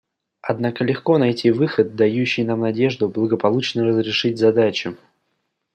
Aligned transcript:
Однако 0.41 0.83
легко 0.83 1.19
найти 1.19 1.51
выход, 1.51 1.95
дающий 1.95 2.43
нам 2.43 2.61
надежду 2.61 3.07
благополучно 3.07 3.83
разрешить 3.83 4.39
задачу. 4.39 4.97